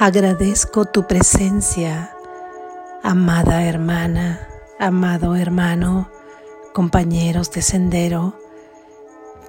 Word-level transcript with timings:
Agradezco 0.00 0.84
tu 0.84 1.08
presencia, 1.08 2.14
amada 3.02 3.64
hermana, 3.64 4.48
amado 4.78 5.34
hermano, 5.34 6.08
compañeros 6.72 7.50
de 7.50 7.62
sendero. 7.62 8.38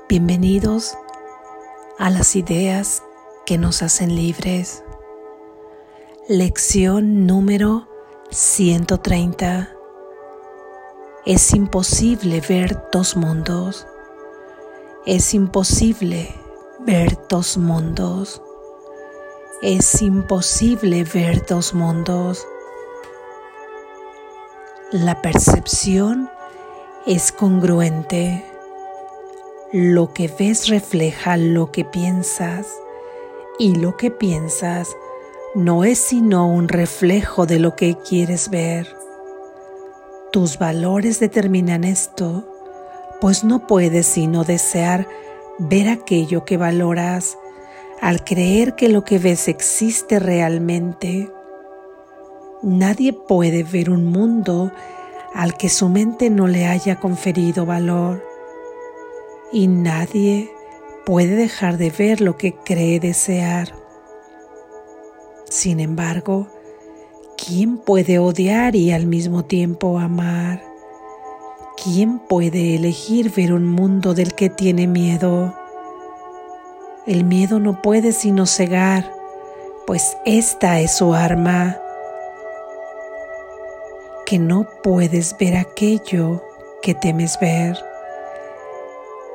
Bienvenidos 0.09 0.97
a 1.99 2.09
las 2.09 2.35
ideas 2.35 3.03
que 3.45 3.59
nos 3.59 3.83
hacen 3.83 4.15
libres. 4.15 4.83
Lección 6.27 7.27
número 7.27 7.87
130. 8.31 9.69
Es 11.27 11.53
imposible 11.53 12.41
ver 12.41 12.85
dos 12.91 13.15
mundos. 13.15 13.85
Es 15.05 15.35
imposible 15.35 16.33
ver 16.79 17.19
dos 17.29 17.55
mundos. 17.55 18.41
Es 19.61 20.01
imposible 20.01 21.03
ver 21.03 21.45
dos 21.45 21.73
mundos. 21.73 22.47
La 24.93 25.21
percepción 25.21 26.29
es 27.05 27.33
congruente. 27.33 28.45
Lo 29.73 30.13
que 30.13 30.29
ves 30.29 30.69
refleja 30.69 31.35
lo 31.35 31.73
que 31.73 31.83
piensas 31.83 32.67
y 33.57 33.75
lo 33.75 33.97
que 33.97 34.11
piensas 34.11 34.95
no 35.55 35.83
es 35.83 35.99
sino 35.99 36.47
un 36.47 36.69
reflejo 36.69 37.45
de 37.45 37.59
lo 37.59 37.75
que 37.75 37.97
quieres 37.97 38.49
ver. 38.49 38.95
Tus 40.31 40.57
valores 40.57 41.19
determinan 41.19 41.83
esto, 41.83 42.47
pues 43.19 43.43
no 43.43 43.67
puedes 43.67 44.07
sino 44.07 44.45
desear 44.45 45.05
ver 45.57 45.89
aquello 45.89 46.45
que 46.45 46.55
valoras 46.55 47.37
al 48.01 48.23
creer 48.23 48.75
que 48.75 48.89
lo 48.89 49.03
que 49.03 49.19
ves 49.19 49.47
existe 49.47 50.19
realmente. 50.19 51.31
Nadie 52.61 53.13
puede 53.13 53.63
ver 53.63 53.89
un 53.89 54.05
mundo 54.05 54.71
al 55.33 55.55
que 55.55 55.69
su 55.69 55.89
mente 55.89 56.29
no 56.29 56.47
le 56.47 56.65
haya 56.65 56.99
conferido 56.99 57.65
valor 57.65 58.23
y 59.51 59.67
nadie 59.67 60.51
puede 61.05 61.35
dejar 61.35 61.77
de 61.77 61.89
ver 61.89 62.21
lo 62.21 62.37
que 62.37 62.53
cree 62.53 62.99
desear. 62.99 63.73
Sin 65.49 65.79
embargo, 65.79 66.47
¿quién 67.37 67.77
puede 67.77 68.19
odiar 68.19 68.75
y 68.75 68.91
al 68.91 69.07
mismo 69.07 69.43
tiempo 69.43 69.97
amar? 69.97 70.63
¿Quién 71.83 72.19
puede 72.19 72.75
elegir 72.75 73.31
ver 73.31 73.53
un 73.53 73.65
mundo 73.65 74.13
del 74.13 74.35
que 74.35 74.49
tiene 74.49 74.85
miedo? 74.85 75.58
El 77.09 77.25
miedo 77.25 77.59
no 77.59 77.81
puede 77.81 78.13
sino 78.13 78.45
cegar, 78.45 79.11
pues 79.85 80.15
esta 80.25 80.79
es 80.79 80.95
su 80.95 81.13
arma, 81.13 81.77
que 84.25 84.39
no 84.39 84.65
puedes 84.81 85.35
ver 85.37 85.57
aquello 85.57 86.41
que 86.81 86.93
temes 86.93 87.37
ver. 87.41 87.77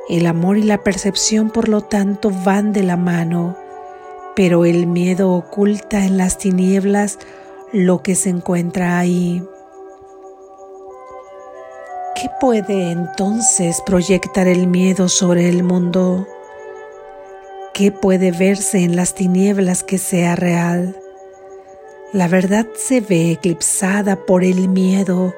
El 0.09 0.27
amor 0.27 0.57
y 0.57 0.63
la 0.63 0.79
percepción, 0.79 1.51
por 1.51 1.69
lo 1.69 1.83
tanto, 1.83 2.31
van 2.31 2.73
de 2.73 2.83
la 2.83 2.97
mano 2.97 3.59
pero 4.35 4.65
el 4.65 4.87
miedo 4.87 5.33
oculta 5.33 6.05
en 6.05 6.17
las 6.17 6.39
tinieblas 6.39 7.19
lo 7.73 8.03
que 8.03 8.15
se 8.15 8.31
encuentra 8.31 8.99
ahí. 8.99 9.43
¿Qué 12.17 12.29
puede 12.41 12.91
entonces 12.91 13.83
proyectar 13.85 14.49
el 14.49 14.67
miedo 14.67 15.09
sobre 15.09 15.49
el 15.49 15.63
mundo? 15.63 16.27
¿Qué 17.75 17.91
puede 17.91 18.31
verse 18.31 18.85
en 18.85 18.95
las 18.95 19.17
tinieblas 19.17 19.83
que 19.83 19.99
sea 19.99 20.37
real? 20.37 20.97
La 22.13 22.29
verdad 22.29 22.69
se 22.77 23.01
ve 23.01 23.33
eclipsada 23.33 24.27
por 24.27 24.45
el 24.45 24.69
miedo 24.69 25.35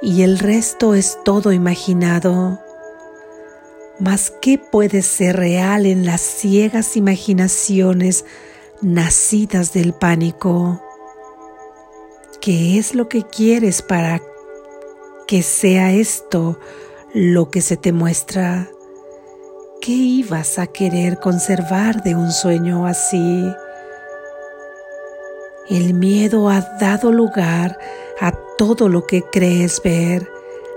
y 0.00 0.22
el 0.22 0.38
resto 0.38 0.94
es 0.94 1.18
todo 1.26 1.52
imaginado. 1.52 2.58
Mas 3.98 4.32
¿qué 4.40 4.56
puede 4.56 5.02
ser 5.02 5.36
real 5.36 5.84
en 5.84 6.06
las 6.06 6.22
ciegas 6.22 6.96
imaginaciones 6.96 8.24
nacidas 8.80 9.74
del 9.74 9.92
pánico? 9.92 10.82
¿Qué 12.40 12.78
es 12.78 12.94
lo 12.94 13.10
que 13.10 13.24
quieres 13.24 13.82
para 13.82 14.22
que 15.26 15.42
sea 15.42 15.92
esto 15.92 16.58
lo 17.12 17.50
que 17.50 17.60
se 17.60 17.76
te 17.76 17.92
muestra? 17.92 18.70
¿Qué 19.82 19.90
ibas 19.90 20.60
a 20.60 20.68
querer 20.68 21.18
conservar 21.18 22.04
de 22.04 22.14
un 22.14 22.30
sueño 22.30 22.86
así? 22.86 23.52
El 25.68 25.94
miedo 25.94 26.48
ha 26.48 26.60
dado 26.78 27.10
lugar 27.10 27.80
a 28.20 28.30
todo 28.56 28.88
lo 28.88 29.08
que 29.08 29.22
crees 29.22 29.82
ver, 29.82 30.28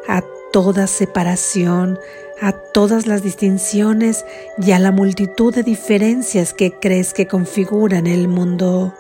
a 0.08 0.24
toda 0.52 0.88
separación, 0.88 2.00
a 2.42 2.52
todas 2.52 3.06
las 3.06 3.22
distinciones 3.22 4.26
y 4.58 4.72
a 4.72 4.80
la 4.80 4.92
multitud 4.92 5.54
de 5.54 5.62
diferencias 5.62 6.56
que 6.56 6.72
crees 6.72 7.14
que 7.14 7.28
configuran 7.28 8.08
el 8.08 8.28
mundo. 8.28 8.92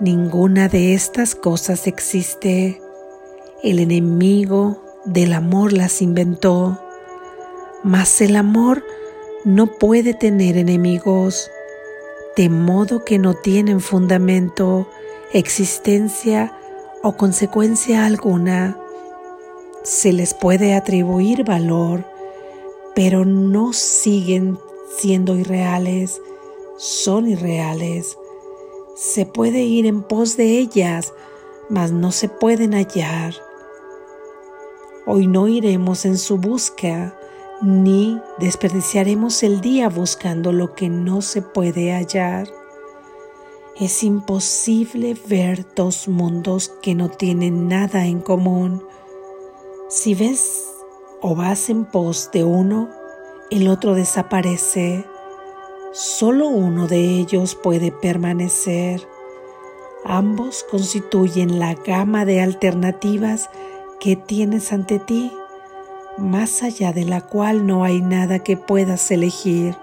Ninguna 0.00 0.70
de 0.70 0.94
estas 0.94 1.34
cosas 1.34 1.86
existe. 1.86 2.80
El 3.62 3.80
enemigo 3.80 4.82
del 5.04 5.34
amor 5.34 5.74
las 5.74 6.00
inventó, 6.00 6.80
mas 7.86 8.20
el 8.20 8.34
amor 8.34 8.84
no 9.44 9.68
puede 9.68 10.12
tener 10.12 10.56
enemigos, 10.56 11.52
de 12.36 12.48
modo 12.48 13.04
que 13.04 13.20
no 13.20 13.34
tienen 13.34 13.80
fundamento, 13.80 14.88
existencia 15.32 16.52
o 17.04 17.16
consecuencia 17.16 18.04
alguna 18.04 18.76
se 19.84 20.12
les 20.12 20.34
puede 20.34 20.74
atribuir 20.74 21.44
valor, 21.44 22.04
pero 22.96 23.24
no 23.24 23.72
siguen 23.72 24.58
siendo 24.98 25.36
irreales, 25.36 26.20
son 26.78 27.28
irreales. 27.28 28.18
Se 28.96 29.26
puede 29.26 29.62
ir 29.62 29.86
en 29.86 30.02
pos 30.02 30.36
de 30.36 30.58
ellas, 30.58 31.14
mas 31.68 31.92
no 31.92 32.10
se 32.10 32.28
pueden 32.28 32.72
hallar. 32.72 33.34
Hoy 35.06 35.28
no 35.28 35.46
iremos 35.46 36.04
en 36.04 36.18
su 36.18 36.36
búsqueda, 36.36 37.15
ni 37.62 38.20
desperdiciaremos 38.38 39.42
el 39.42 39.60
día 39.60 39.88
buscando 39.88 40.52
lo 40.52 40.74
que 40.74 40.88
no 40.88 41.22
se 41.22 41.42
puede 41.42 41.92
hallar. 41.92 42.48
Es 43.78 44.02
imposible 44.02 45.16
ver 45.28 45.66
dos 45.74 46.08
mundos 46.08 46.72
que 46.82 46.94
no 46.94 47.08
tienen 47.08 47.68
nada 47.68 48.06
en 48.06 48.20
común 48.20 48.82
si 49.88 50.16
ves 50.16 50.66
o 51.22 51.36
vas 51.36 51.70
en 51.70 51.84
pos 51.84 52.30
de 52.32 52.42
uno, 52.42 52.90
el 53.52 53.68
otro 53.68 53.94
desaparece. 53.94 55.04
Solo 55.92 56.48
uno 56.48 56.88
de 56.88 56.98
ellos 57.20 57.54
puede 57.54 57.92
permanecer. 57.92 59.06
Ambos 60.04 60.66
constituyen 60.68 61.60
la 61.60 61.74
gama 61.74 62.24
de 62.24 62.40
alternativas 62.40 63.48
que 64.00 64.16
tienes 64.16 64.72
ante 64.72 64.98
ti, 64.98 65.32
más 66.18 66.62
allá 66.62 66.92
de 66.92 67.04
la 67.04 67.20
cual 67.20 67.66
no 67.66 67.84
hay 67.84 68.00
nada 68.00 68.38
que 68.38 68.56
puedas 68.56 69.10
elegir. 69.10 69.76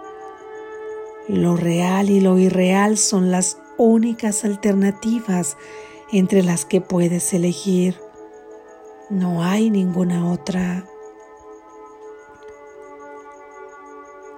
Lo 1.28 1.56
real 1.56 2.10
y 2.10 2.20
lo 2.20 2.38
irreal 2.38 2.98
son 2.98 3.32
las 3.32 3.58
únicas 3.78 4.44
alternativas 4.44 5.58
entre 6.12 6.44
las 6.44 6.66
que 6.66 6.82
puedes 6.82 7.34
elegir. 7.34 8.00
No 9.10 9.44
hay 9.44 9.70
ninguna 9.70 10.32
otra. 10.32 10.86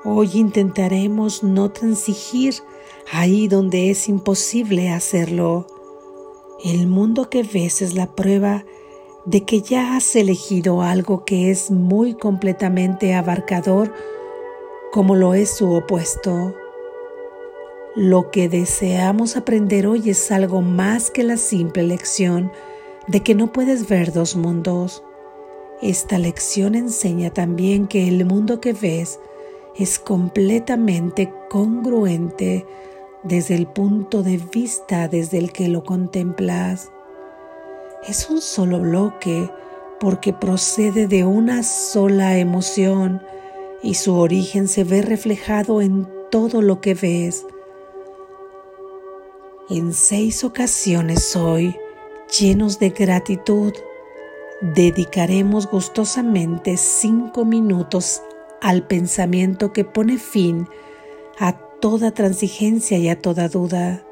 Hoy 0.04 0.32
intentaremos 0.36 1.44
no 1.44 1.72
transigir 1.72 2.56
ahí 3.12 3.48
donde 3.48 3.90
es 3.90 4.08
imposible 4.08 4.90
hacerlo. 4.90 5.68
El 6.64 6.88
mundo 6.88 7.30
que 7.30 7.44
ves 7.44 7.82
es 7.82 7.96
la 7.96 8.16
prueba 8.16 8.66
de 9.26 9.44
que 9.44 9.62
ya 9.62 9.96
has 9.96 10.16
elegido 10.16 10.82
algo 10.82 11.26
que 11.26 11.50
es 11.50 11.72
muy 11.72 12.14
completamente 12.14 13.14
abarcador 13.14 13.92
como 14.92 15.16
lo 15.16 15.34
es 15.34 15.50
su 15.50 15.74
opuesto. 15.74 16.56
Lo 17.96 18.30
que 18.30 18.50
deseamos 18.50 19.36
aprender 19.36 19.88
hoy 19.88 20.10
es 20.10 20.32
algo 20.32 20.62
más 20.62 21.10
que 21.10 21.24
la 21.24 21.38
simple 21.38 21.84
lección 21.84 22.52
de 23.08 23.22
que 23.22 23.36
no 23.36 23.52
puedes 23.52 23.90
ver 23.90 24.14
dos 24.14 24.36
mundos. 24.36 25.04
Esta 25.82 26.18
lección 26.18 26.76
enseña 26.76 27.32
también 27.32 27.88
que 27.88 28.08
el 28.08 28.26
mundo 28.26 28.62
que 28.62 28.74
ves 28.74 29.20
es 29.76 30.00
completamente 30.00 31.34
congruente 31.50 32.66
desde 33.24 33.56
el 33.56 33.68
punto 33.68 34.24
de 34.24 34.38
vista 34.38 35.08
desde 35.08 35.40
el 35.40 35.52
que 35.52 35.68
lo 35.68 35.84
contemplas. 35.84 36.92
Es 38.08 38.30
un 38.30 38.40
solo 38.40 38.80
bloque 38.82 39.50
porque 40.00 40.32
procede 40.32 41.08
de 41.08 41.24
una 41.24 41.64
sola 41.64 42.38
emoción 42.38 43.20
y 43.82 43.96
su 43.96 44.16
origen 44.16 44.68
se 44.68 44.84
ve 44.84 45.02
reflejado 45.02 45.82
en 45.82 46.08
todo 46.30 46.62
lo 46.62 46.82
que 46.82 46.94
ves. 46.94 47.46
en 49.72 49.94
seis 49.94 50.44
ocasiones 50.44 51.36
hoy, 51.36 51.76
llenos 52.40 52.78
de 52.78 52.92
gratitud, 52.92 53.74
dedicaremos 54.62 55.68
gustosamente 55.68 56.78
cinco 56.78 57.44
minutos 57.46 58.22
al 58.62 58.86
pensamiento 58.86 59.74
que 59.74 59.84
pone 59.84 60.20
fin 60.20 60.68
a 61.40 61.54
toda 61.82 62.12
transigencia 62.12 63.00
y 63.00 63.10
a 63.10 63.20
toda 63.20 63.50
duda, 63.50 64.05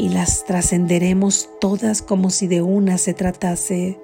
y 0.00 0.08
las 0.08 0.46
trascenderemos 0.46 1.50
todas 1.60 2.00
como 2.00 2.30
si 2.30 2.46
de 2.46 2.62
una 2.62 2.96
se 2.96 3.12
tratase. 3.12 4.00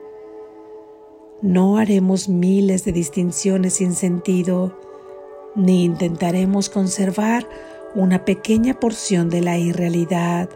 No 1.41 1.79
haremos 1.79 2.29
miles 2.29 2.85
de 2.85 2.93
distinciones 2.93 3.75
sin 3.75 3.95
sentido, 3.95 4.79
ni 5.55 5.85
intentaremos 5.85 6.69
conservar 6.69 7.49
una 7.95 8.27
pequeña 8.27 8.79
porción 8.79 9.31
de 9.31 9.41
la 9.41 9.57
irrealidad. 9.57 10.51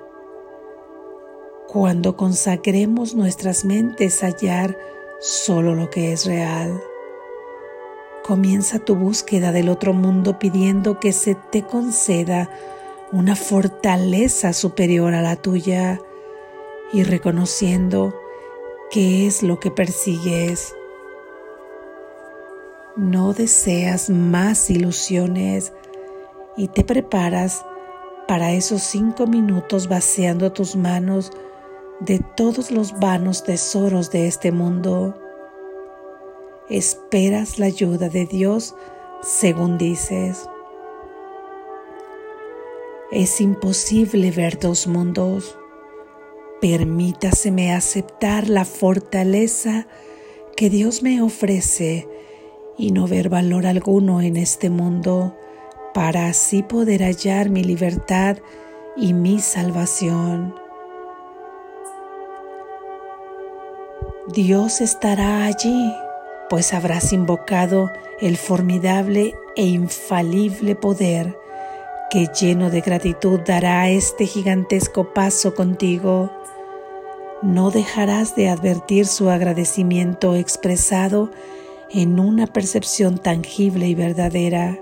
Cuando 1.69 2.19
consagremos 2.19 3.15
nuestras 3.15 3.65
mentes 3.65 4.23
a 4.23 4.27
hallar 4.27 4.77
solo 5.21 5.75
lo 5.75 5.89
que 5.89 6.13
es 6.13 6.27
real, 6.27 6.83
comienza 8.27 8.79
tu 8.79 8.95
búsqueda 8.95 9.53
del 9.53 9.71
otro 9.71 9.95
mundo 9.95 10.39
pidiendo 10.39 11.01
que 11.01 11.15
se 11.15 11.35
te 11.35 11.63
conceda 11.63 12.51
una 13.12 13.35
fortaleza 13.35 14.53
superior 14.53 15.15
a 15.15 15.23
la 15.23 15.37
tuya 15.37 16.01
y 16.93 17.03
reconociendo 17.03 18.15
qué 18.91 19.27
es 19.27 19.43
lo 19.43 19.59
que 19.59 19.71
persigues. 19.71 20.75
No 22.97 23.33
deseas 23.33 24.11
más 24.11 24.71
ilusiones 24.71 25.73
y 26.57 26.69
te 26.69 26.85
preparas 26.85 27.65
para 28.29 28.53
esos 28.53 28.83
cinco 28.83 29.27
minutos 29.27 29.89
vaciando 29.89 30.53
tus 30.53 30.77
manos 30.77 31.33
de 32.01 32.21
todos 32.37 32.71
los 32.71 32.99
vanos 32.99 33.45
tesoros 33.45 34.11
de 34.11 34.29
este 34.29 34.53
mundo. 34.53 35.17
Esperas 36.69 37.59
la 37.59 37.67
ayuda 37.67 38.09
de 38.09 38.27
Dios 38.27 38.75
según 39.23 39.79
dices. 39.79 40.50
Es 43.12 43.41
imposible 43.41 44.31
ver 44.31 44.61
dos 44.61 44.87
mundos. 44.87 45.59
Permítaseme 46.61 47.75
aceptar 47.75 48.49
la 48.49 48.65
fortaleza 48.65 49.89
que 50.57 50.71
Dios 50.71 51.03
me 51.03 51.21
ofrece 51.21 52.07
y 52.79 52.93
no 52.93 53.09
ver 53.09 53.29
valor 53.29 53.67
alguno 53.67 54.21
en 54.21 54.37
este 54.37 54.71
mundo 54.71 55.37
para 55.93 56.27
así 56.27 56.62
poder 56.62 57.03
hallar 57.03 57.51
mi 57.51 57.65
libertad 57.65 58.39
y 58.97 59.13
mi 59.13 59.41
salvación. 59.41 60.55
Dios 64.29 64.81
estará 64.81 65.47
allí, 65.47 65.93
pues 66.49 66.73
habrás 66.73 67.13
invocado 67.13 67.91
el 68.21 68.37
formidable 68.37 69.35
e 69.56 69.67
infalible 69.67 70.77
poder 70.77 71.40
que 72.11 72.27
lleno 72.27 72.71
de 72.71 72.81
gratitud 72.81 73.41
dará 73.41 73.89
este 73.89 74.27
gigantesco 74.27 75.15
paso 75.15 75.55
contigo 75.55 76.31
no 77.43 77.71
dejarás 77.71 78.37
de 78.37 78.49
advertir 78.49 79.07
su 79.07 79.31
agradecimiento 79.31 80.37
expresado 80.37 81.31
en 81.91 82.21
una 82.21 82.47
percepción 82.47 83.19
tangible 83.19 83.87
y 83.87 83.95
verdadera. 83.95 84.79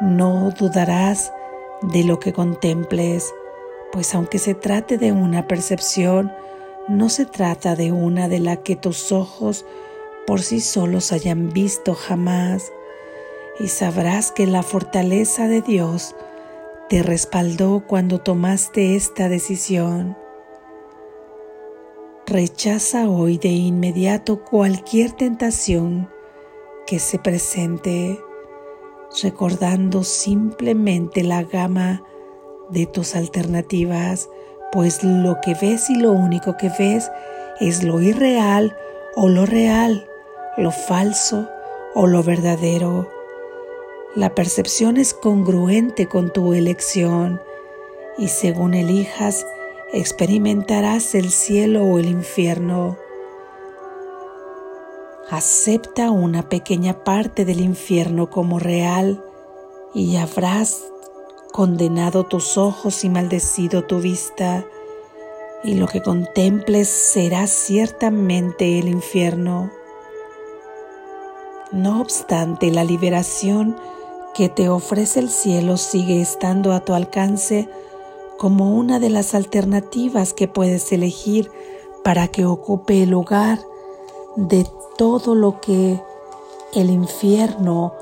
No 0.00 0.52
dudarás 0.56 1.32
de 1.82 2.04
lo 2.04 2.20
que 2.20 2.32
contemples, 2.32 3.32
pues 3.92 4.14
aunque 4.14 4.38
se 4.38 4.54
trate 4.54 4.98
de 4.98 5.12
una 5.12 5.48
percepción, 5.48 6.32
no 6.88 7.08
se 7.08 7.26
trata 7.26 7.74
de 7.74 7.92
una 7.92 8.28
de 8.28 8.38
la 8.38 8.56
que 8.56 8.76
tus 8.76 9.10
ojos 9.10 9.66
por 10.26 10.40
sí 10.42 10.60
solos 10.60 11.12
hayan 11.12 11.50
visto 11.50 11.94
jamás, 11.94 12.72
y 13.60 13.68
sabrás 13.68 14.32
que 14.32 14.46
la 14.46 14.62
fortaleza 14.62 15.46
de 15.46 15.60
Dios 15.60 16.16
te 16.88 17.02
respaldó 17.02 17.84
cuando 17.86 18.18
tomaste 18.18 18.96
esta 18.96 19.28
decisión. 19.28 20.16
Rechaza 22.26 23.08
hoy 23.08 23.38
de 23.38 23.50
inmediato 23.50 24.44
cualquier 24.44 25.12
tentación 25.12 26.08
que 26.86 26.98
se 26.98 27.18
presente, 27.18 28.18
recordando 29.22 30.04
simplemente 30.04 31.22
la 31.22 31.42
gama 31.42 32.02
de 32.70 32.86
tus 32.86 33.14
alternativas, 33.14 34.28
pues 34.72 35.04
lo 35.04 35.38
que 35.40 35.54
ves 35.60 35.90
y 35.90 35.96
lo 35.96 36.12
único 36.12 36.56
que 36.56 36.70
ves 36.78 37.10
es 37.60 37.84
lo 37.84 38.00
irreal 38.00 38.76
o 39.16 39.28
lo 39.28 39.44
real, 39.44 40.08
lo 40.56 40.70
falso 40.70 41.48
o 41.94 42.06
lo 42.06 42.22
verdadero. 42.22 43.19
La 44.16 44.34
percepción 44.34 44.96
es 44.96 45.14
congruente 45.14 46.08
con 46.08 46.32
tu 46.32 46.52
elección 46.52 47.40
y 48.18 48.26
según 48.26 48.74
elijas, 48.74 49.46
experimentarás 49.92 51.14
el 51.14 51.30
cielo 51.30 51.84
o 51.84 52.00
el 52.00 52.06
infierno. 52.08 52.96
Acepta 55.30 56.10
una 56.10 56.48
pequeña 56.48 57.04
parte 57.04 57.44
del 57.44 57.60
infierno 57.60 58.30
como 58.30 58.58
real 58.58 59.24
y 59.94 60.16
habrás 60.16 60.90
condenado 61.52 62.24
tus 62.24 62.58
ojos 62.58 63.04
y 63.04 63.08
maldecido 63.08 63.84
tu 63.84 64.00
vista, 64.00 64.66
y 65.62 65.74
lo 65.74 65.86
que 65.86 66.02
contemples 66.02 66.88
será 66.88 67.46
ciertamente 67.46 68.80
el 68.80 68.88
infierno. 68.88 69.70
No 71.70 72.00
obstante, 72.00 72.72
la 72.72 72.82
liberación 72.82 73.76
que 74.34 74.48
te 74.48 74.68
ofrece 74.68 75.20
el 75.20 75.30
cielo 75.30 75.76
sigue 75.76 76.20
estando 76.20 76.72
a 76.72 76.80
tu 76.80 76.94
alcance 76.94 77.68
como 78.38 78.76
una 78.76 78.98
de 78.98 79.10
las 79.10 79.34
alternativas 79.34 80.32
que 80.32 80.48
puedes 80.48 80.92
elegir 80.92 81.50
para 82.02 82.28
que 82.28 82.46
ocupe 82.46 83.02
el 83.02 83.10
lugar 83.10 83.58
de 84.36 84.66
todo 84.96 85.34
lo 85.34 85.60
que 85.60 86.00
el 86.74 86.90
infierno 86.90 87.92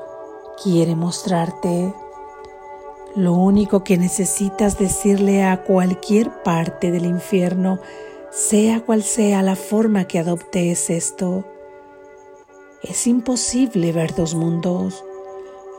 quiere 0.63 0.95
mostrarte. 0.95 1.93
Lo 3.15 3.33
único 3.33 3.83
que 3.83 3.97
necesitas 3.97 4.77
decirle 4.77 5.43
a 5.43 5.63
cualquier 5.63 6.43
parte 6.43 6.91
del 6.91 7.05
infierno, 7.05 7.79
sea 8.31 8.81
cual 8.81 9.03
sea 9.03 9.41
la 9.41 9.55
forma 9.55 10.05
que 10.05 10.19
adopte 10.19 10.71
es 10.71 10.89
esto. 10.89 11.43
Es 12.83 13.07
imposible 13.07 13.91
ver 13.91 14.15
dos 14.15 14.35
mundos. 14.35 15.03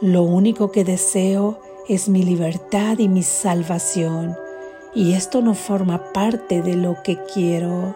Lo 0.00 0.22
único 0.22 0.72
que 0.72 0.84
deseo 0.84 1.60
es 1.86 2.08
mi 2.08 2.22
libertad 2.22 2.98
y 2.98 3.08
mi 3.08 3.22
salvación 3.22 4.36
y 4.94 5.12
esto 5.12 5.40
no 5.40 5.54
forma 5.54 6.12
parte 6.12 6.62
de 6.62 6.74
lo 6.74 7.02
que 7.02 7.18
quiero. 7.32 7.94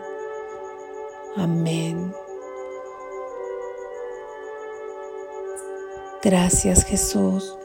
Amén. 1.37 2.15
Gracias 6.23 6.85
Jesús. 6.85 7.57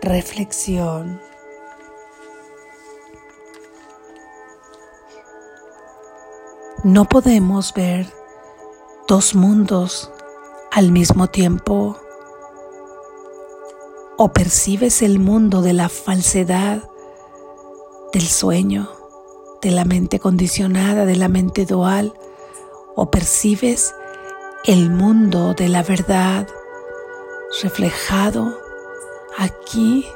Reflexión. 0.00 1.27
No 6.84 7.06
podemos 7.06 7.74
ver 7.74 8.06
dos 9.08 9.34
mundos 9.34 10.12
al 10.70 10.92
mismo 10.92 11.26
tiempo. 11.26 11.96
O 14.16 14.32
percibes 14.32 15.02
el 15.02 15.18
mundo 15.18 15.60
de 15.60 15.72
la 15.72 15.88
falsedad, 15.88 16.88
del 18.12 18.22
sueño, 18.28 18.88
de 19.60 19.72
la 19.72 19.84
mente 19.84 20.20
condicionada, 20.20 21.04
de 21.04 21.16
la 21.16 21.28
mente 21.28 21.66
dual, 21.66 22.14
o 22.94 23.10
percibes 23.10 23.92
el 24.64 24.88
mundo 24.88 25.54
de 25.54 25.68
la 25.68 25.82
verdad 25.82 26.46
reflejado 27.60 28.56
aquí 29.36 30.06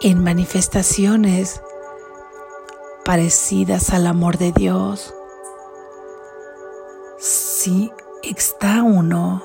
en 0.00 0.24
manifestaciones 0.24 1.60
parecidas 3.08 3.90
al 3.94 4.06
amor 4.06 4.36
de 4.36 4.52
Dios. 4.52 5.14
Sí, 7.18 7.90
está 8.22 8.82
uno, 8.82 9.42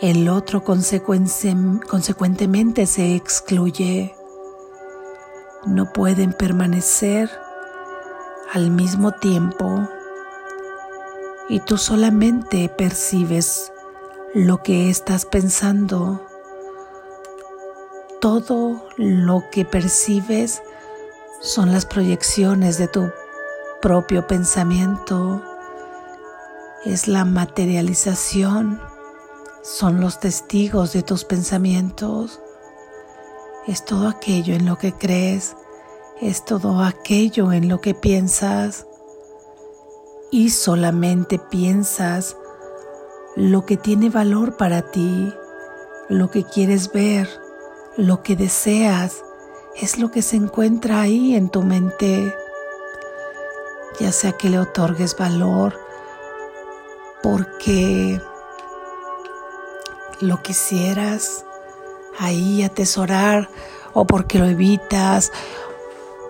el 0.00 0.26
otro 0.30 0.64
consecuentemente 0.64 2.86
se 2.86 3.14
excluye. 3.14 4.16
No 5.66 5.92
pueden 5.92 6.32
permanecer 6.32 7.30
al 8.54 8.70
mismo 8.70 9.12
tiempo. 9.12 9.86
y 11.50 11.60
tú 11.60 11.76
solamente 11.76 12.70
percibes 12.70 13.70
lo 14.32 14.62
que 14.62 14.88
estás 14.88 15.26
pensando. 15.26 16.26
Todo 18.18 18.82
lo 18.96 19.44
que 19.52 19.66
percibes 19.66 20.62
son 21.40 21.72
las 21.72 21.86
proyecciones 21.86 22.76
de 22.76 22.86
tu 22.86 23.10
propio 23.80 24.26
pensamiento, 24.26 25.42
es 26.84 27.08
la 27.08 27.24
materialización, 27.24 28.80
son 29.62 30.02
los 30.02 30.20
testigos 30.20 30.92
de 30.92 31.02
tus 31.02 31.24
pensamientos, 31.24 32.40
es 33.66 33.84
todo 33.86 34.08
aquello 34.08 34.54
en 34.54 34.66
lo 34.66 34.76
que 34.76 34.92
crees, 34.92 35.56
es 36.20 36.44
todo 36.44 36.82
aquello 36.82 37.52
en 37.52 37.70
lo 37.70 37.80
que 37.80 37.94
piensas 37.94 38.86
y 40.30 40.50
solamente 40.50 41.38
piensas 41.38 42.36
lo 43.34 43.64
que 43.64 43.78
tiene 43.78 44.10
valor 44.10 44.58
para 44.58 44.90
ti, 44.90 45.32
lo 46.10 46.30
que 46.30 46.44
quieres 46.44 46.92
ver, 46.92 47.28
lo 47.96 48.22
que 48.22 48.36
deseas, 48.36 49.24
es 49.80 49.98
lo 49.98 50.10
que 50.10 50.22
se 50.22 50.36
encuentra 50.36 51.00
ahí 51.00 51.34
en 51.34 51.48
tu 51.48 51.62
mente, 51.62 52.34
ya 53.98 54.12
sea 54.12 54.32
que 54.32 54.50
le 54.50 54.58
otorgues 54.58 55.16
valor 55.16 55.78
porque 57.22 58.20
lo 60.20 60.42
quisieras 60.42 61.44
ahí 62.18 62.62
atesorar 62.62 63.48
o 63.94 64.06
porque 64.06 64.38
lo 64.38 64.46
evitas 64.46 65.32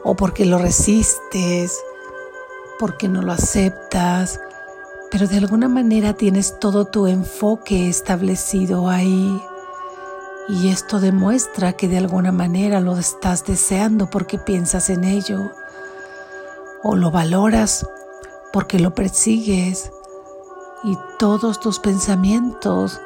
o 0.05 0.15
porque 0.15 0.47
lo 0.47 0.59
resistes, 0.59 1.77
porque 2.79 3.09
no 3.09 3.21
lo 3.21 3.33
aceptas, 3.33 4.41
pero 5.11 5.27
de 5.27 5.39
alguna 5.39 5.69
manera 5.69 6.15
tienes 6.15 6.59
todo 6.61 6.85
tu 6.85 7.09
enfoque 7.09 7.89
establecido 7.89 8.89
ahí. 8.89 9.43
Y 10.51 10.69
esto 10.71 10.99
demuestra 10.99 11.75
que 11.75 11.87
de 11.87 11.99
alguna 11.99 12.33
manera 12.33 12.81
lo 12.81 12.99
estás 12.99 13.45
deseando 13.45 14.11
porque 14.11 14.37
piensas 14.37 14.91
en 14.91 15.05
ello. 15.05 15.53
O 16.83 16.97
lo 16.97 17.13
valoras 17.13 17.87
porque 18.53 18.81
lo 18.81 18.93
persigues. 18.93 19.93
Y 20.83 20.99
todos 21.21 21.61
tus 21.61 21.79
pensamientos 21.79 23.01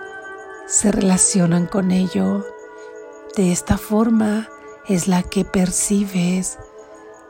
se 0.67 0.91
relacionan 0.91 1.67
con 1.67 1.91
ello. 1.91 2.47
De 3.37 3.53
esta 3.53 3.77
forma 3.77 4.49
es 4.89 5.07
la 5.07 5.23
que 5.23 5.45
percibes 5.45 6.59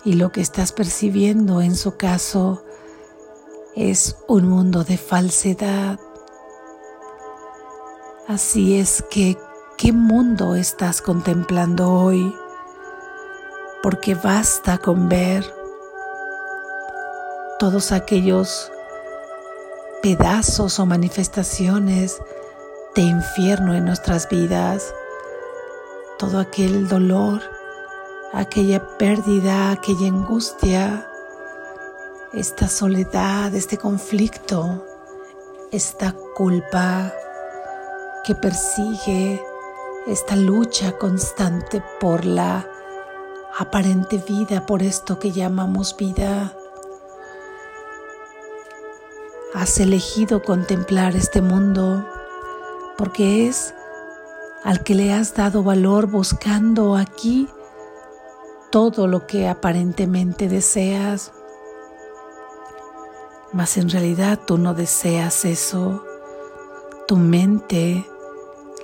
y 0.04 0.12
lo 0.12 0.30
que 0.30 0.42
estás 0.42 0.71
percibiendo 0.71 1.61
en 1.61 1.75
su 1.75 1.97
caso 1.97 2.62
es 3.75 4.16
un 4.28 4.49
mundo 4.49 4.85
de 4.85 4.97
falsedad. 4.97 5.99
Así 8.28 8.78
es 8.78 9.04
que, 9.11 9.37
¿qué 9.76 9.93
mundo 9.93 10.54
estás 10.54 11.02
contemplando 11.02 11.90
hoy? 11.90 12.35
Porque 13.83 14.14
basta 14.14 14.78
con 14.78 15.09
ver 15.09 15.45
todos 17.59 17.93
aquellos 17.93 18.71
pedazos 20.02 20.78
o 20.78 20.87
manifestaciones 20.87 22.19
de 22.95 23.02
infierno 23.02 23.75
en 23.75 23.85
nuestras 23.85 24.28
vidas, 24.28 24.95
todo 26.19 26.38
aquel 26.38 26.88
dolor 26.88 27.43
aquella 28.35 28.81
pérdida, 28.99 29.71
aquella 29.71 30.09
angustia, 30.09 31.09
esta 32.33 32.66
soledad, 32.66 33.54
este 33.54 33.78
conflicto, 33.78 34.85
esta 35.71 36.12
culpa 36.35 37.12
que 38.25 38.35
persigue 38.35 39.40
esta 40.06 40.37
lucha 40.37 40.99
constante 40.99 41.82
por 42.00 42.25
la 42.25 42.68
aparente 43.56 44.18
vida, 44.18 44.66
por 44.66 44.82
esto 44.82 45.18
que 45.18 45.32
llamamos 45.32 45.96
vida. 45.96 46.52
Has 49.54 49.78
elegido 49.78 50.42
contemplar 50.42 51.16
este 51.16 51.40
mundo 51.40 52.04
porque 52.99 53.46
es 53.46 53.75
al 54.62 54.82
que 54.82 54.94
le 54.94 55.12
has 55.12 55.34
dado 55.34 55.62
valor 55.62 56.06
buscando 56.06 56.96
aquí 56.96 57.49
todo 58.70 59.06
lo 59.06 59.26
que 59.26 59.49
aparentemente 59.49 60.49
deseas, 60.49 61.32
mas 63.52 63.76
en 63.76 63.88
realidad 63.88 64.40
tú 64.44 64.58
no 64.58 64.75
deseas 64.75 65.44
eso. 65.44 66.04
Tu 67.06 67.16
mente, 67.16 68.04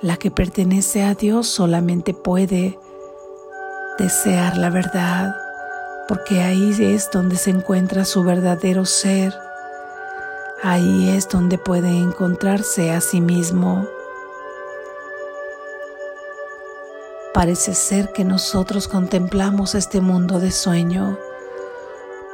la 0.01 0.17
que 0.17 0.31
pertenece 0.31 1.03
a 1.03 1.13
Dios, 1.13 1.47
solamente 1.47 2.13
puede 2.13 2.79
desear 3.99 4.57
la 4.57 4.69
verdad, 4.69 5.35
porque 6.07 6.41
ahí 6.41 6.75
es 6.79 7.09
donde 7.11 7.35
se 7.35 7.51
encuentra 7.51 8.03
su 8.05 8.23
verdadero 8.23 8.85
ser. 8.85 9.33
Ahí 10.63 11.09
es 11.09 11.29
donde 11.29 11.57
puede 11.57 11.89
encontrarse 11.89 12.91
a 12.91 13.01
sí 13.01 13.21
mismo. 13.21 13.87
Parece 17.33 17.73
ser 17.73 18.11
que 18.11 18.23
nosotros 18.23 18.87
contemplamos 18.87 19.73
este 19.73 20.01
mundo 20.01 20.39
de 20.39 20.51
sueño 20.51 21.17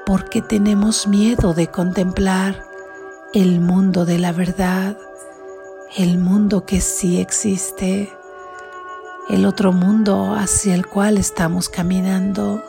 porque 0.05 0.41
tenemos 0.41 1.05
miedo 1.05 1.53
de 1.53 1.67
contemplar 1.67 2.63
el 3.33 3.59
mundo 3.59 4.05
de 4.05 4.19
la 4.19 4.31
verdad, 4.31 4.97
el 5.96 6.17
mundo 6.17 6.65
que 6.65 6.82
sí 6.82 7.20
existe, 7.20 8.12
el 9.29 9.46
otro 9.46 9.72
mundo 9.72 10.34
hacia 10.36 10.75
el 10.75 10.86
cual 10.88 11.17
estamos 11.17 11.70
caminando. 11.70 12.63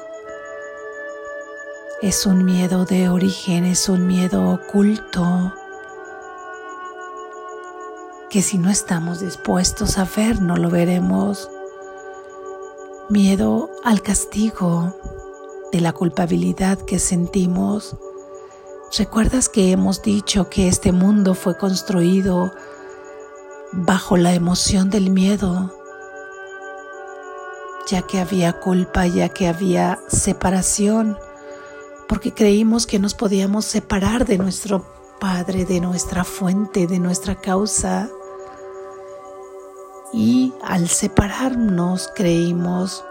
Es 2.01 2.27
un 2.27 2.45
miedo 2.45 2.85
de 2.85 3.09
origen, 3.09 3.65
es 3.65 3.89
un 3.89 4.07
miedo 4.07 4.51
oculto 4.51 5.53
que 8.31 8.43
si 8.43 8.59
no 8.59 8.71
estamos 8.71 9.21
dispuestos 9.21 9.97
a 9.97 10.05
ver 10.05 10.43
no 10.43 10.57
lo 10.57 10.69
veremos 10.69 11.51
miedo 13.09 13.71
al 13.85 14.03
castigo, 14.03 14.95
de 15.73 15.81
la 15.81 15.93
culpabilidad 15.93 16.79
que 16.79 16.99
sentimos. 16.99 17.97
¿Recuerdas 18.97 19.49
que 19.49 19.71
hemos 19.71 20.03
dicho 20.03 20.49
que 20.49 20.69
este 20.69 20.93
mundo 20.93 21.35
fue 21.35 21.57
construido 21.57 22.53
bajo 23.73 24.17
la 24.17 24.35
emoción 24.35 24.91
del 24.91 25.11
miedo? 25.11 25.75
Ya 27.89 28.03
que 28.03 28.21
había 28.21 28.61
culpa, 28.61 29.07
ya 29.07 29.29
que 29.29 29.49
había 29.49 29.99
separación, 30.09 31.19
porque 32.09 32.33
creímos 32.33 32.87
que 32.87 32.99
nos 32.99 33.15
podíamos 33.15 33.65
separar 33.65 34.25
de 34.25 34.39
nuestro 34.39 34.85
Padre, 35.21 35.65
de 35.65 35.81
nuestra 35.81 36.23
fuente, 36.23 36.87
de 36.87 37.01
nuestra 37.01 37.35
causa 37.35 38.09
y 40.13 40.55
al 40.63 40.89
separarnos 40.89 42.09
creímos 42.15 43.05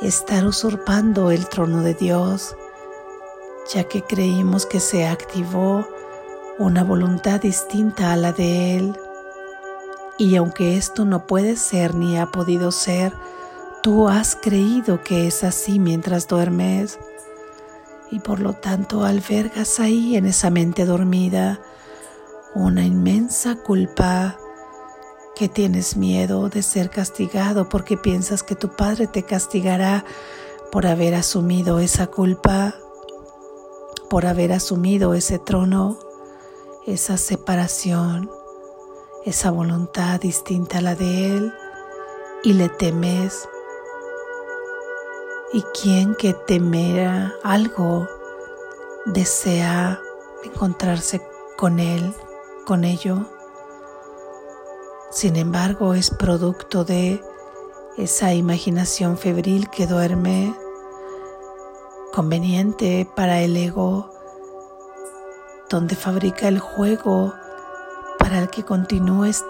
estar 0.00 0.44
usurpando 0.46 1.30
el 1.30 1.46
trono 1.48 1.82
de 1.82 1.94
Dios, 1.94 2.56
ya 3.72 3.84
que 3.84 4.02
creímos 4.02 4.66
que 4.66 4.80
se 4.80 5.06
activó 5.06 5.86
una 6.58 6.82
voluntad 6.82 7.40
distinta 7.40 8.12
a 8.12 8.16
la 8.16 8.32
de 8.32 8.78
Él. 8.78 8.98
Y 10.22 10.36
aunque 10.36 10.76
esto 10.76 11.04
no 11.04 11.26
puede 11.26 11.56
ser 11.56 11.96
ni 11.96 12.16
ha 12.16 12.26
podido 12.26 12.70
ser, 12.70 13.12
tú 13.82 14.08
has 14.08 14.36
creído 14.36 15.02
que 15.02 15.26
es 15.26 15.42
así 15.42 15.80
mientras 15.80 16.28
duermes. 16.28 17.00
Y 18.08 18.20
por 18.20 18.38
lo 18.38 18.52
tanto 18.52 19.02
albergas 19.04 19.80
ahí 19.80 20.16
en 20.16 20.26
esa 20.26 20.48
mente 20.48 20.84
dormida 20.84 21.60
una 22.54 22.84
inmensa 22.84 23.56
culpa 23.56 24.38
que 25.34 25.48
tienes 25.48 25.96
miedo 25.96 26.48
de 26.48 26.62
ser 26.62 26.88
castigado 26.88 27.68
porque 27.68 27.96
piensas 27.96 28.44
que 28.44 28.54
tu 28.54 28.76
Padre 28.76 29.08
te 29.08 29.24
castigará 29.24 30.04
por 30.70 30.86
haber 30.86 31.16
asumido 31.16 31.80
esa 31.80 32.06
culpa, 32.06 32.76
por 34.08 34.26
haber 34.26 34.52
asumido 34.52 35.14
ese 35.14 35.40
trono, 35.40 35.98
esa 36.86 37.16
separación, 37.16 38.30
esa 39.24 39.50
voluntad 39.50 40.20
distinta 40.20 40.78
a 40.78 40.80
la 40.80 40.94
de 40.94 41.36
Él 41.36 41.54
y 42.42 42.54
le 42.54 42.68
temes. 42.68 43.48
Y 45.52 45.62
quien 45.80 46.14
que 46.14 46.34
temera 46.34 47.32
algo 47.44 48.08
desea 49.06 50.00
encontrarse 50.42 51.22
con 51.56 51.78
Él, 51.78 52.14
con 52.66 52.84
ello. 52.84 53.26
Sin 55.10 55.36
embargo, 55.36 55.94
es 55.94 56.10
producto 56.10 56.84
de 56.84 57.22
esa 57.98 58.32
imaginación 58.32 59.18
febril 59.18 59.68
que 59.68 59.86
duerme, 59.86 60.54
conveniente 62.12 63.06
para 63.14 63.40
el 63.40 63.56
ego, 63.56 64.10
donde 65.68 65.94
fabrica 65.94 66.48
el 66.48 66.58
juego 66.58 67.34
para 68.32 68.44
el 68.44 68.48
que 68.48 68.64
continúes 68.64 69.44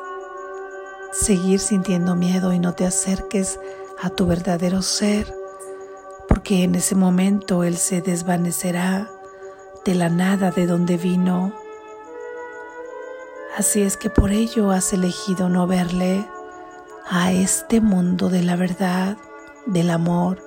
seguir 1.13 1.61
sintiendo 1.61 2.17
miedo 2.17 2.53
y 2.53 2.59
no 2.59 2.75
te 2.75 2.85
acerques 2.85 3.61
a 4.03 4.11
tu 4.11 4.27
verdadero 4.27 4.83
ser, 4.83 5.33
porque 6.27 6.65
en 6.65 6.75
ese 6.75 6.97
momento 6.97 7.63
Él 7.63 7.77
se 7.77 8.03
desvanecerá 8.03 9.09
de 9.85 9.95
la 9.95 10.09
nada 10.09 10.51
de 10.51 10.67
donde 10.67 10.97
vino. 10.97 11.53
Así 13.57 13.83
es 13.83 13.97
que 13.97 14.11
por 14.11 14.33
ello 14.33 14.73
has 14.73 14.93
elegido 14.93 15.49
no 15.49 15.69
verle 15.69 16.27
a 17.09 17.31
este 17.31 17.81
mundo 17.81 18.31
de 18.31 18.43
la 18.43 18.57
verdad, 18.57 19.17
del 19.65 19.91
amor, 19.91 20.43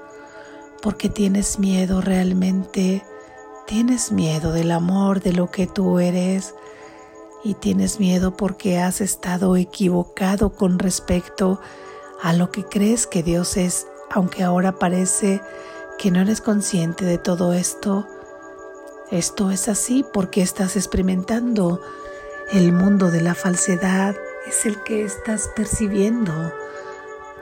porque 0.82 1.08
tienes 1.08 1.58
miedo 1.58 2.02
realmente, 2.02 3.02
tienes 3.66 4.12
miedo 4.12 4.52
del 4.52 4.72
amor, 4.72 5.22
de 5.22 5.32
lo 5.32 5.50
que 5.52 5.68
tú 5.68 6.00
eres, 6.00 6.54
y 7.46 7.54
tienes 7.54 8.00
miedo 8.00 8.36
porque 8.36 8.80
has 8.80 9.02
estado 9.02 9.56
equivocado 9.56 10.54
con 10.56 10.80
respecto 10.80 11.62
a 12.24 12.34
lo 12.34 12.50
que 12.50 12.66
crees 12.66 13.06
que 13.06 13.22
Dios 13.22 13.56
es, 13.56 13.86
aunque 14.10 14.44
ahora 14.44 14.80
parece 14.80 15.42
que 16.00 16.10
no 16.10 16.22
eres 16.22 16.42
consciente 16.42 17.06
de 17.06 17.20
todo 17.20 17.54
esto. 17.54 18.08
Esto 19.12 19.52
es 19.52 19.68
así 19.68 20.04
porque 20.12 20.42
estás 20.42 20.76
experimentando 20.76 21.80
el 22.52 22.74
mundo 22.74 23.12
de 23.12 23.22
la 23.22 23.36
falsedad, 23.36 24.16
es 24.48 24.66
el 24.66 24.82
que 24.82 25.04
estás 25.04 25.52
percibiendo, 25.56 26.52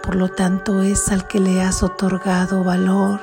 por 0.04 0.16
lo 0.16 0.28
tanto 0.28 0.84
es 0.84 1.14
al 1.14 1.30
que 1.30 1.40
le 1.40 1.62
has 1.62 1.82
otorgado 1.82 2.66
valor, 2.66 3.22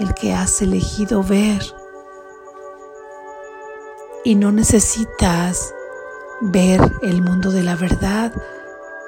el 0.00 0.14
que 0.14 0.32
has 0.32 0.62
elegido 0.62 1.22
ver 1.22 1.62
y 4.24 4.34
no 4.34 4.50
necesitas 4.50 5.74
ver 6.40 6.80
el 7.02 7.20
mundo 7.22 7.50
de 7.50 7.62
la 7.62 7.76
verdad 7.76 8.32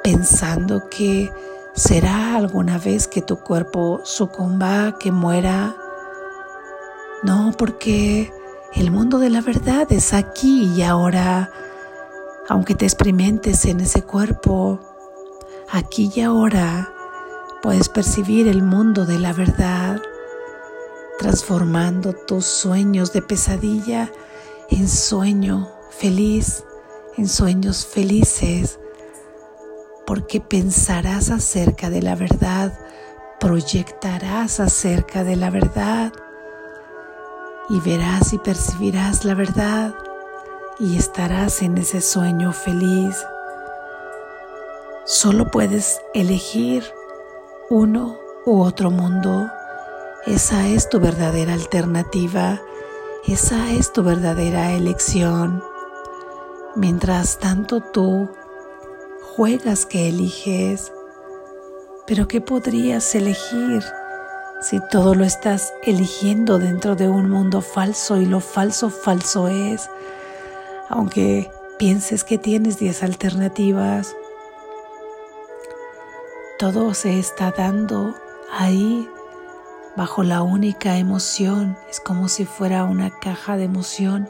pensando 0.04 0.88
que 0.90 1.32
será 1.74 2.36
alguna 2.36 2.78
vez 2.78 3.08
que 3.08 3.22
tu 3.22 3.38
cuerpo 3.38 4.00
sucumba, 4.04 4.98
que 4.98 5.10
muera. 5.10 5.74
No, 7.22 7.52
porque 7.56 8.30
el 8.74 8.90
mundo 8.90 9.18
de 9.18 9.30
la 9.30 9.40
verdad 9.40 9.90
es 9.90 10.12
aquí 10.12 10.70
y 10.76 10.82
ahora, 10.82 11.50
aunque 12.48 12.74
te 12.74 12.84
experimentes 12.84 13.64
en 13.64 13.80
ese 13.80 14.02
cuerpo, 14.02 14.80
aquí 15.70 16.12
y 16.14 16.20
ahora 16.20 16.92
puedes 17.62 17.88
percibir 17.88 18.48
el 18.48 18.62
mundo 18.62 19.06
de 19.06 19.18
la 19.18 19.32
verdad, 19.32 20.00
transformando 21.18 22.12
tus 22.12 22.44
sueños 22.44 23.12
de 23.12 23.22
pesadilla 23.22 24.12
en 24.70 24.88
sueño 24.88 25.70
feliz, 25.90 26.64
en 27.16 27.28
sueños 27.28 27.86
felices, 27.86 28.78
porque 30.06 30.40
pensarás 30.40 31.30
acerca 31.30 31.90
de 31.90 32.02
la 32.02 32.14
verdad, 32.14 32.78
proyectarás 33.40 34.60
acerca 34.60 35.24
de 35.24 35.36
la 35.36 35.50
verdad 35.50 36.12
y 37.68 37.80
verás 37.80 38.32
y 38.32 38.38
percibirás 38.38 39.24
la 39.24 39.34
verdad 39.34 39.94
y 40.78 40.96
estarás 40.96 41.62
en 41.62 41.78
ese 41.78 42.00
sueño 42.00 42.52
feliz. 42.52 43.16
Solo 45.04 45.50
puedes 45.50 46.00
elegir 46.14 46.84
uno 47.70 48.18
u 48.44 48.60
otro 48.60 48.90
mundo. 48.90 49.48
Esa 50.26 50.66
es 50.66 50.88
tu 50.88 51.00
verdadera 51.00 51.54
alternativa 51.54 52.60
esa 53.26 53.72
es 53.72 53.92
tu 53.92 54.04
verdadera 54.04 54.72
elección. 54.72 55.62
Mientras 56.76 57.38
tanto 57.38 57.80
tú 57.80 58.28
juegas 59.34 59.84
que 59.84 60.08
eliges, 60.08 60.92
pero 62.06 62.28
¿qué 62.28 62.40
podrías 62.40 63.14
elegir 63.14 63.82
si 64.60 64.80
todo 64.90 65.14
lo 65.14 65.24
estás 65.24 65.74
eligiendo 65.82 66.58
dentro 66.58 66.94
de 66.94 67.08
un 67.08 67.28
mundo 67.28 67.62
falso 67.62 68.16
y 68.16 68.26
lo 68.26 68.40
falso 68.40 68.90
falso 68.90 69.48
es? 69.48 69.90
Aunque 70.88 71.50
pienses 71.78 72.22
que 72.22 72.38
tienes 72.38 72.78
10 72.78 73.02
alternativas, 73.02 74.14
todo 76.58 76.94
se 76.94 77.18
está 77.18 77.50
dando 77.50 78.14
ahí 78.52 79.08
bajo 79.96 80.22
la 80.22 80.42
única 80.42 80.98
emoción. 80.98 81.76
Es 81.90 82.00
como 82.00 82.28
si 82.28 82.44
fuera 82.44 82.84
una 82.84 83.10
caja 83.10 83.56
de 83.56 83.64
emoción, 83.64 84.28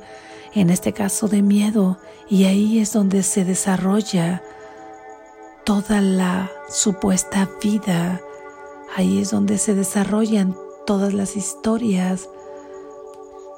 en 0.55 0.71
este 0.71 0.93
caso 0.93 1.29
de 1.29 1.43
miedo, 1.43 1.99
y 2.29 2.45
ahí 2.45 2.79
es 2.79 2.93
donde 2.93 3.23
se 3.23 3.45
desarrolla 3.45 4.43
toda 5.65 6.01
la 6.01 6.51
supuesta 6.69 7.49
vida. 7.63 8.21
Ahí 8.97 9.21
es 9.21 9.31
donde 9.31 9.59
se 9.59 9.75
desarrollan 9.75 10.57
todas 10.87 11.13
las 11.13 11.37
historias 11.37 12.29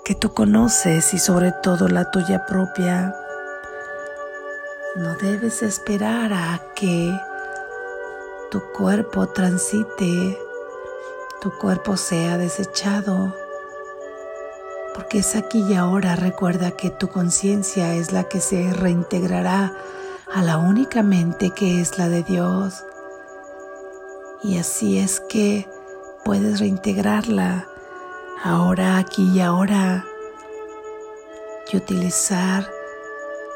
que 0.04 0.14
tú 0.14 0.32
conoces 0.32 1.12
y 1.12 1.18
sobre 1.18 1.52
todo 1.62 1.86
la 1.88 2.10
tuya 2.10 2.46
propia. 2.46 3.14
No 4.96 5.14
debes 5.16 5.62
esperar 5.62 6.32
a 6.32 6.60
que 6.74 7.12
tu 8.50 8.62
cuerpo 8.72 9.28
transite 9.28 10.38
tu 11.40 11.56
cuerpo 11.56 11.96
sea 11.96 12.36
desechado, 12.36 13.34
porque 14.94 15.18
es 15.18 15.36
aquí 15.36 15.64
y 15.68 15.74
ahora 15.74 16.16
recuerda 16.16 16.72
que 16.72 16.90
tu 16.90 17.08
conciencia 17.08 17.94
es 17.94 18.12
la 18.12 18.24
que 18.24 18.40
se 18.40 18.72
reintegrará 18.72 19.72
a 20.32 20.42
la 20.42 20.58
única 20.58 21.02
mente 21.02 21.50
que 21.50 21.80
es 21.80 21.98
la 21.98 22.08
de 22.08 22.22
Dios. 22.24 22.84
Y 24.42 24.58
así 24.58 24.98
es 24.98 25.20
que 25.20 25.68
puedes 26.24 26.58
reintegrarla 26.58 27.68
ahora, 28.42 28.98
aquí 28.98 29.30
y 29.32 29.40
ahora 29.40 30.04
y 31.72 31.76
utilizar 31.76 32.68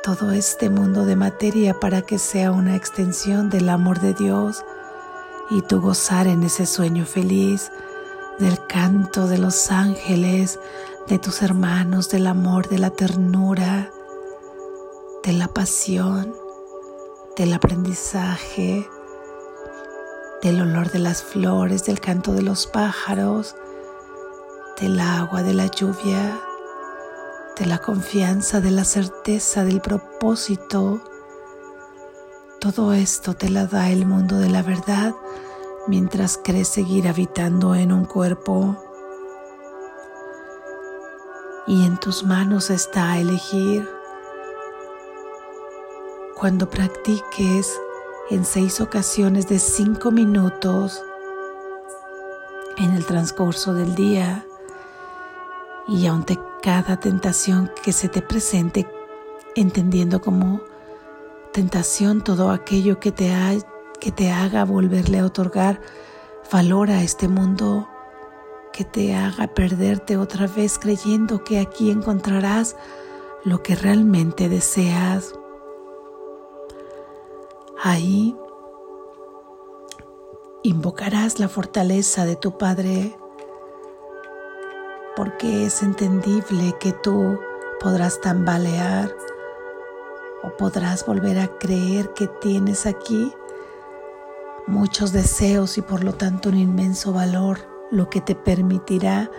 todo 0.02 0.32
este 0.32 0.68
mundo 0.68 1.04
de 1.04 1.16
materia 1.16 1.78
para 1.78 2.02
que 2.02 2.18
sea 2.18 2.52
una 2.52 2.76
extensión 2.76 3.50
del 3.50 3.68
amor 3.68 4.00
de 4.00 4.14
Dios 4.14 4.64
y 5.54 5.60
tú 5.62 5.80
gozar 5.80 6.26
en 6.26 6.42
ese 6.42 6.64
sueño 6.64 7.04
feliz 7.04 7.70
del 8.38 8.58
canto 8.66 9.26
de 9.26 9.36
los 9.36 9.70
ángeles, 9.70 10.58
de 11.08 11.18
tus 11.18 11.42
hermanos, 11.42 12.08
del 12.08 12.26
amor, 12.26 12.68
de 12.68 12.78
la 12.78 12.90
ternura, 12.90 13.90
de 15.22 15.32
la 15.34 15.48
pasión, 15.48 16.34
del 17.36 17.52
aprendizaje, 17.52 18.88
del 20.40 20.62
olor 20.62 20.90
de 20.90 21.00
las 21.00 21.22
flores, 21.22 21.84
del 21.84 22.00
canto 22.00 22.32
de 22.32 22.42
los 22.42 22.66
pájaros, 22.66 23.54
del 24.80 24.98
agua, 25.00 25.42
de 25.42 25.52
la 25.52 25.66
lluvia, 25.66 26.40
de 27.58 27.66
la 27.66 27.78
confianza, 27.78 28.60
de 28.60 28.70
la 28.70 28.84
certeza, 28.84 29.64
del 29.64 29.82
propósito, 29.82 31.02
todo 32.62 32.92
esto 32.92 33.34
te 33.34 33.50
la 33.50 33.66
da 33.66 33.90
el 33.90 34.06
mundo 34.06 34.38
de 34.38 34.48
la 34.48 34.62
verdad 34.62 35.16
mientras 35.86 36.38
crees 36.42 36.68
seguir 36.68 37.08
habitando 37.08 37.74
en 37.74 37.92
un 37.92 38.04
cuerpo. 38.04 38.76
Y 41.66 41.84
en 41.86 41.98
tus 41.98 42.24
manos 42.24 42.70
está 42.70 43.18
elegir. 43.18 43.88
Cuando 46.36 46.68
practiques 46.68 47.78
en 48.30 48.44
seis 48.44 48.80
ocasiones 48.80 49.48
de 49.48 49.58
cinco 49.58 50.10
minutos 50.10 51.02
en 52.78 52.92
el 52.94 53.04
transcurso 53.04 53.74
del 53.74 53.94
día 53.94 54.44
y 55.86 56.06
ante 56.06 56.38
cada 56.62 56.98
tentación 56.98 57.70
que 57.82 57.92
se 57.92 58.08
te 58.08 58.22
presente, 58.22 58.88
entendiendo 59.54 60.20
como 60.20 60.60
tentación, 61.52 62.22
todo 62.24 62.50
aquello 62.50 62.98
que 62.98 63.12
te, 63.12 63.32
que 64.02 64.10
te 64.10 64.32
haga 64.32 64.64
volverle 64.64 65.20
a 65.20 65.26
otorgar 65.26 65.80
valor 66.50 66.90
a 66.90 67.04
este 67.04 67.28
mundo, 67.28 67.88
que 68.72 68.82
te 68.82 69.14
haga 69.14 69.46
perderte 69.46 70.16
otra 70.16 70.48
vez 70.48 70.76
creyendo 70.80 71.44
que 71.44 71.60
aquí 71.60 71.88
encontrarás 71.88 72.74
lo 73.44 73.62
que 73.62 73.76
realmente 73.76 74.48
deseas. 74.48 75.34
Ahí 77.80 78.36
invocarás 80.64 81.38
la 81.38 81.48
fortaleza 81.48 82.24
de 82.24 82.34
tu 82.34 82.58
Padre, 82.58 83.16
porque 85.14 85.66
es 85.66 85.80
entendible 85.80 86.74
que 86.80 86.90
tú 86.90 87.38
podrás 87.78 88.20
tambalear 88.20 89.14
o 90.42 90.56
podrás 90.56 91.06
volver 91.06 91.38
a 91.38 91.46
creer 91.58 92.12
que 92.14 92.26
tienes 92.26 92.84
aquí 92.84 93.32
muchos 94.66 95.12
deseos 95.12 95.78
y 95.78 95.82
por 95.82 96.04
lo 96.04 96.14
tanto 96.14 96.48
un 96.48 96.58
inmenso 96.58 97.12
valor, 97.12 97.58
lo 97.90 98.08
que 98.08 98.20
te 98.20 98.34
permitirá 98.34 99.30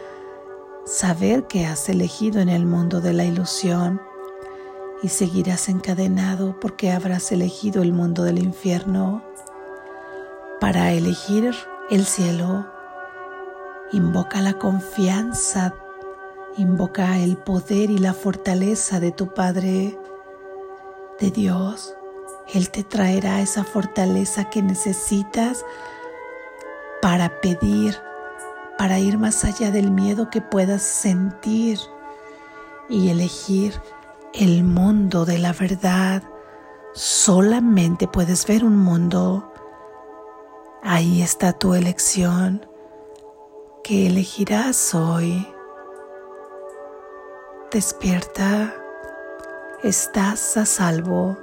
saber 0.86 1.48
que 1.48 1.66
has 1.66 1.90
elegido 1.90 2.42
en 2.42 2.50
el 2.50 2.66
mundo 2.66 3.02
de 3.02 3.14
la 3.14 3.26
ilusión 3.26 4.02
y 5.02 5.10
seguirás 5.10 5.70
encadenado 5.70 6.60
porque 6.60 6.92
habrás 6.92 7.32
elegido 7.32 7.82
el 7.82 7.94
mundo 7.94 8.24
del 8.24 8.40
infierno 8.40 9.24
para 10.60 10.92
elegir 10.92 11.54
el 11.90 12.06
cielo. 12.06 12.66
Invoca 13.92 14.42
la 14.42 14.54
confianza, 14.54 15.74
invoca 16.58 17.20
el 17.20 17.38
poder 17.38 17.90
y 17.90 17.98
la 17.98 18.14
fortaleza 18.14 19.00
de 19.00 19.12
tu 19.12 19.34
Padre, 19.34 20.00
de 21.20 21.32
Dios. 21.32 21.96
Él 22.54 22.70
te 22.70 22.84
traerá 22.84 23.42
esa 23.42 23.64
fortaleza 23.64 24.50
que 24.50 24.62
necesitas 24.62 25.66
para 27.02 27.42
pedir, 27.42 27.98
para 28.78 29.00
ir 29.00 29.18
más 29.18 29.44
allá 29.46 29.72
del 29.72 29.92
miedo 29.92 30.30
que 30.30 30.42
puedas 30.42 30.82
sentir 30.82 31.80
y 32.90 33.10
elegir 33.10 33.82
el 34.34 34.64
mundo 34.64 35.26
de 35.26 35.40
la 35.40 35.54
verdad. 35.54 36.24
Solamente 36.94 38.08
puedes 38.08 38.46
ver 38.46 38.64
un 38.64 38.78
mundo. 38.78 39.52
Ahí 40.84 41.22
está 41.22 41.54
tu 41.54 41.74
elección. 41.74 42.66
¿Qué 43.84 44.08
elegirás 44.08 44.94
hoy? 44.94 45.48
Despierta. 47.72 48.74
Estás 49.82 50.56
a 50.56 50.66
salvo. 50.66 51.43